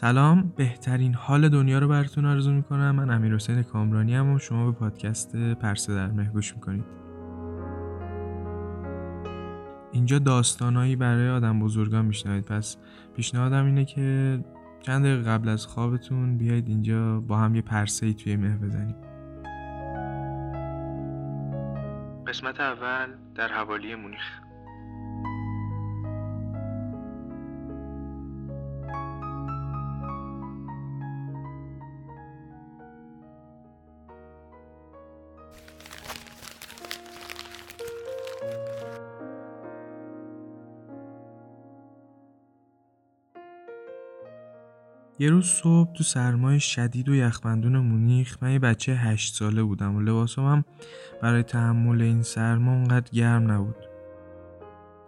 [0.00, 2.90] سلام بهترین حال دنیا رو براتون آرزو می‌کنم.
[2.90, 6.84] من امیر حسین کامرانی هم و شما به پادکست پرسه در مه گوش می‌کنید.
[9.92, 12.44] اینجا داستانهایی برای آدم بزرگان میشنوید.
[12.44, 12.76] پس
[13.16, 14.38] پیشنهادم اینه که
[14.82, 18.96] چند دقیقه قبل از خوابتون بیاید اینجا با هم یه پرسه ای توی مه بزنیم.
[22.26, 24.47] قسمت اول در حوالی مونیخ.
[45.20, 49.96] یه روز صبح تو سرمای شدید و یخبندون مونیخ من یه بچه هشت ساله بودم
[49.96, 50.64] و لباسم هم
[51.22, 53.88] برای تحمل این سرما اونقدر گرم نبود.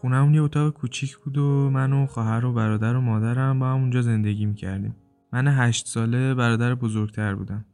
[0.00, 3.80] خونهمون یه اتاق کوچیک بود و من و خواهر و برادر و مادرم با هم
[3.80, 4.96] اونجا زندگی می‌کردیم.
[5.32, 7.64] من هشت ساله برادر بزرگتر بودم.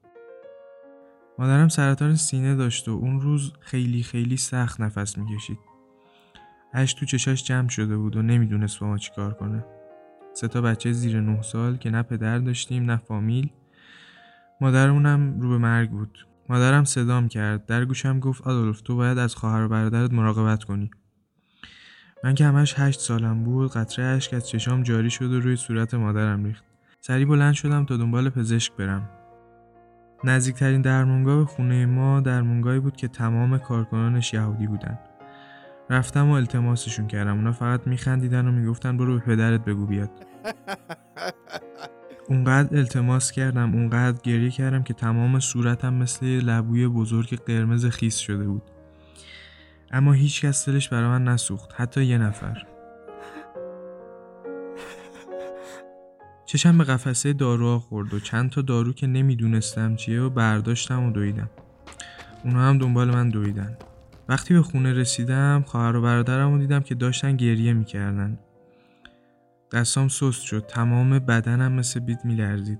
[1.38, 5.58] مادرم سرطان سینه داشت و اون روز خیلی خیلی سخت نفس می‌کشید.
[6.74, 9.64] هشت تو چشاش جمع شده بود و نمی‌دونست با ما چیکار کنه.
[10.40, 13.50] سه تا بچه زیر نه سال که نه پدر داشتیم نه فامیل.
[14.60, 16.26] مادرمونم رو به مرگ بود.
[16.48, 17.66] مادرم صدام کرد.
[17.66, 20.90] در گوشم گفت آدولف تو باید از خواهر و برادرت مراقبت کنی.
[22.24, 25.94] من که همش هشت سالم بود قطره اشک از چشام جاری شد و روی صورت
[25.94, 26.64] مادرم ریخت.
[27.00, 29.10] سری بلند شدم تا دنبال پزشک برم.
[30.24, 34.98] نزدیکترین درمونگاه به خونه ما درمونگاهی بود که تمام کارکنانش یهودی بودن.
[35.90, 37.36] رفتم و التماسشون کردم.
[37.36, 40.10] اونا فقط میخندیدن و می‌گفتن برو به پدرت بگو بیاد.
[42.28, 48.44] اونقدر التماس کردم اونقدر گریه کردم که تمام صورتم مثل لبوی بزرگ قرمز خیس شده
[48.44, 48.62] بود.
[49.90, 52.66] اما هیچ کس دلش برای من نسوخت حتی یه نفر.
[56.46, 61.12] چشم به قفسه داروها خورد و چند تا دارو که نمی‌دونستم چیه و برداشتم و
[61.12, 61.50] دویدم.
[62.44, 63.76] اونا هم دنبال من دویدن.
[64.28, 68.38] وقتی به خونه رسیدم خواهر و برادرم رو دیدم که داشتن گریه می‌کردن.
[69.72, 72.78] دستام سست شد تمام بدنم مثل بیت میلرزید.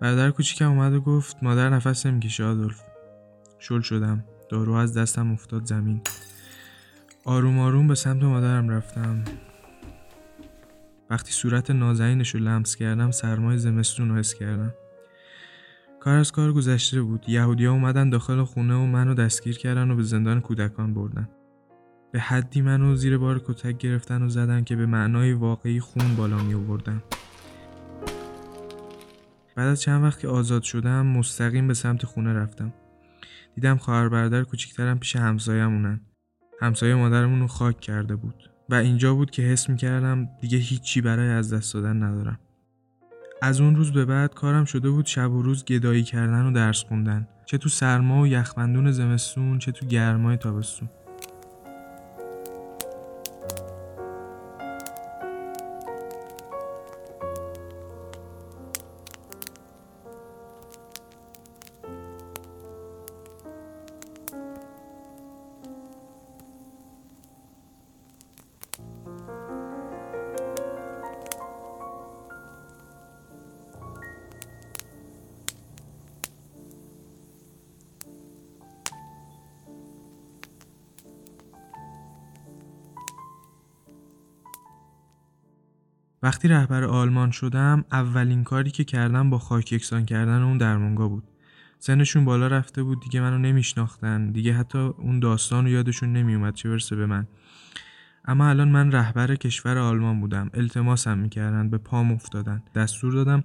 [0.00, 2.80] برادر کوچیکم اومد و گفت مادر نفس نمی‌کشه آدولف.
[3.58, 4.24] شل شدم.
[4.48, 6.00] دارو از دستم افتاد زمین.
[7.24, 9.24] آروم آروم به سمت مادرم رفتم.
[11.10, 14.74] وقتی صورت نازنینش رو لمس کردم سرمای زمستون رو حس کردم.
[16.02, 17.28] کار از کار گذشته بود.
[17.28, 21.28] یهودیا اومدن داخل خونه و منو دستگیر کردن و به زندان کودکان بردن.
[22.12, 26.38] به حدی منو زیر بار کتک گرفتن و زدن که به معنای واقعی خون بالا
[26.38, 27.02] می آوردن.
[29.56, 32.72] بعد از چند وقت که آزاد شدم مستقیم به سمت خونه رفتم.
[33.54, 36.00] دیدم خواهر برادر کوچیکترم پیش همسایه‌مونن.
[36.60, 38.50] همسایه مادرمون رو خاک کرده بود.
[38.68, 42.38] و اینجا بود که حس می‌کردم دیگه هیچی برای از دست دادن ندارم.
[43.44, 46.84] از اون روز به بعد کارم شده بود شب و روز گدایی کردن و درس
[46.84, 47.28] خوندن.
[47.46, 50.88] چه تو سرما و یخبندون زمستون چه تو گرمای تابستون.
[86.22, 91.24] وقتی رهبر آلمان شدم اولین کاری که کردم با خاک یکسان کردن اون درمونگا بود.
[91.78, 94.30] سنشون بالا رفته بود دیگه منو نمیشناختن.
[94.30, 97.26] دیگه حتی اون داستان رو یادشون نمیومد چه برسه به من.
[98.24, 100.50] اما الان من رهبر کشور آلمان بودم.
[100.54, 102.62] التماسم می‌کردن به پام افتادن.
[102.74, 103.44] دستور دادم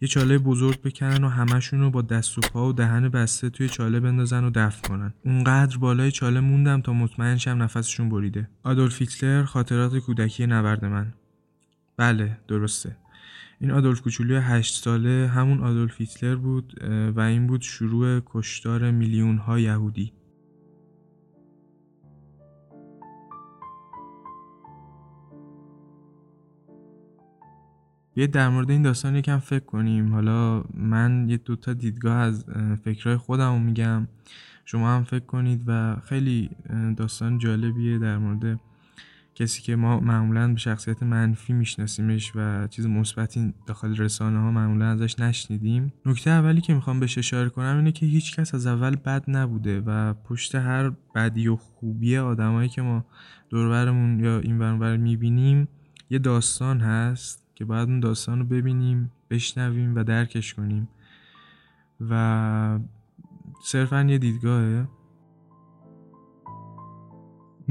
[0.00, 3.68] یه چاله بزرگ بکنن و همشون رو با دست و پا و دهن بسته توی
[3.68, 5.14] چاله بندازن و دفن کنن.
[5.24, 8.48] اونقدر بالای چاله موندم تا مطمئن شم نفسشون بریده.
[8.62, 11.12] آدولف هیتلر خاطرات کودکی نبرد من.
[11.96, 12.96] بله درسته.
[13.60, 16.84] این آدولف کوچولوی هشت ساله همون آدولف هیتلر بود
[17.16, 20.12] و این بود شروع کشتار میلیون ها یهودی.
[28.16, 30.12] یه در مورد این داستان یکم فکر کنیم.
[30.12, 32.44] حالا من یه دوتا دیدگاه از
[32.84, 34.08] فکرهای خودم میگم.
[34.64, 36.50] شما هم فکر کنید و خیلی
[36.96, 38.60] داستان جالبیه در مورد
[39.34, 44.86] کسی که ما معمولا به شخصیت منفی میشناسیمش و چیز مثبتی داخل رسانه ها معمولا
[44.86, 48.96] ازش نشنیدیم نکته اولی که می‌خوام بهش اشاره کنم اینه که هیچ کس از اول
[48.96, 53.04] بد نبوده و پشت هر بدی و خوبی آدمایی که ما
[53.50, 55.68] دوربرمون یا این ورانور می‌بینیم
[56.10, 60.88] یه داستان هست که باید اون داستان رو ببینیم بشنویم و درکش کنیم.
[62.00, 62.78] و
[63.64, 64.88] صرفا یه دیدگاهه.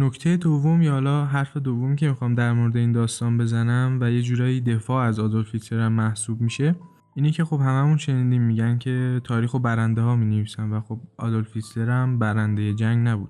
[0.01, 4.21] نکته دوم یا حالا حرف دوم که می‌خوام در مورد این داستان بزنم و یه
[4.21, 6.75] جورایی دفاع از آدولف هیتلر محسوب میشه
[7.15, 11.56] اینی که خب هممون شنیدیم میگن که تاریخ و برنده ها می و خب آدولف
[11.56, 13.30] هیتلر هم برنده جنگ نبود.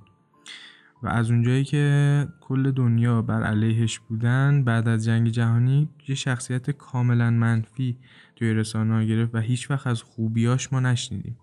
[1.03, 6.71] و از اونجایی که کل دنیا بر علیهش بودن بعد از جنگ جهانی یه شخصیت
[6.71, 7.97] کاملا منفی
[8.35, 11.37] توی رسانه ها گرفت و هیچ وقت از خوبیاش ما نشنیدیم.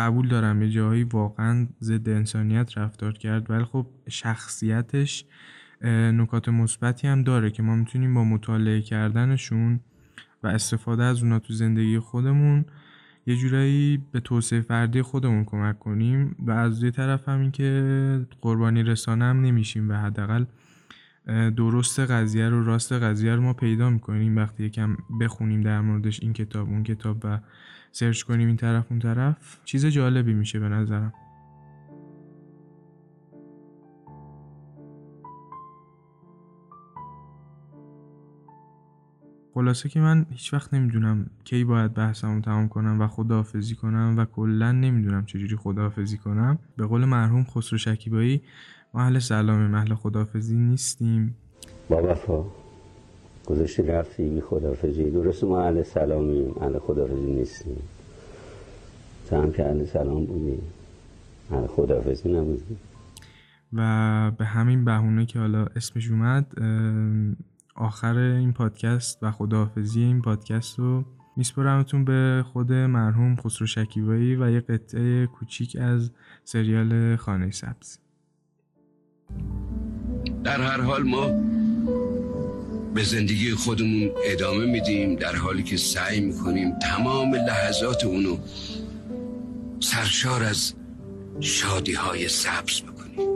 [0.00, 5.24] قبول دارم یه جایی واقعا ضد انسانیت رفتار کرد ولی خب شخصیتش
[6.12, 9.80] نکات مثبتی هم داره که ما می‌تونیم با مطالعه کردنشون
[10.42, 12.64] و استفاده از اونا تو زندگی خودمون
[13.26, 18.82] یه جورایی به توسعه فردی خودمون کمک کنیم و از یه طرف هم که قربانی
[18.82, 20.44] رسانه هم نمیشیم و حداقل
[21.56, 26.32] درست قضیه رو راست قضیه رو ما پیدا می‌کنیم وقتی یکم بخونیم در موردش این
[26.32, 27.38] کتاب اون کتاب و
[27.92, 29.60] سرچ کنیم این طرف اون طرف.
[29.64, 31.12] چیز جالبی میشه به نظرم.
[39.54, 44.24] خلاصه که من هیچ وقت نمی‌دونم کی باید بحثمو تمام کنم و خداحافظی کنم و
[44.24, 46.58] کلا نمی‌دونم چجوری خداحافظی کنم.
[46.76, 48.42] به قول مرحوم خسرو شکیبایی
[48.94, 51.36] ما اهل سلام محل خداحافظی نیستیم.
[51.88, 52.44] با وفا
[53.50, 55.10] گذاشتی رفتی بی خداحافظی.
[55.10, 57.82] درست ما اهل سلامیم اهل خداحافظی نیستیم.
[59.28, 60.58] تو هم که اهل سلام بودی
[61.52, 62.76] اهل خداحافظی نبودی.
[63.72, 66.46] و به همین بهونه که حالا اسمش اومد
[67.74, 71.04] آخر این پادکست و خداحافظی این پادکست رو
[71.36, 76.10] میسپرمتون به خود مرحوم خسرو شکیبایی و یه قطعه کوچیک از
[76.44, 77.98] سریال خانه سبز.
[80.44, 81.30] در هر حال ما
[82.94, 88.38] به زندگی خودمون ادامه میدیم در حالی که سعی می‌کنیم تمام لحظات اونو
[89.80, 90.72] سرشار از
[91.40, 93.30] شادی های سبز بکنیم.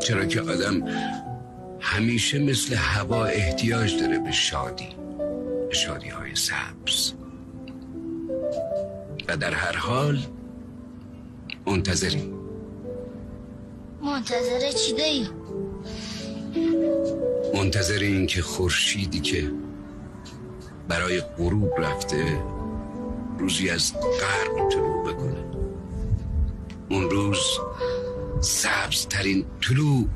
[0.00, 0.82] چرا که آدم
[1.80, 4.88] همیشه مثل هوا احتیاج داره به شادی
[5.68, 7.12] به شادی های سبز.
[9.28, 10.18] و در هر حال
[11.66, 12.32] منتظریم.
[14.02, 15.28] منتظر چی؟
[17.54, 19.52] منتظر این که خورشیدی که
[20.88, 22.42] برای غروب رفته
[23.38, 25.44] روزی از غرب طلوع بکنه.
[26.90, 27.38] اون روز
[28.40, 30.08] سبز ترین طلوع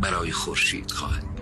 [0.00, 1.33] برای خورشید خواهد